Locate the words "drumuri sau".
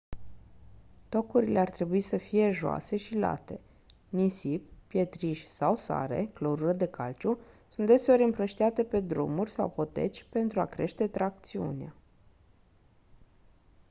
8.99-9.69